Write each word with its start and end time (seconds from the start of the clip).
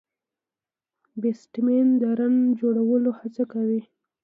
بيټسمېن 1.21 1.87
د 2.01 2.03
رن 2.19 2.35
جوړولو 2.59 3.11
هڅه 3.19 3.43
کوي. 3.53 3.81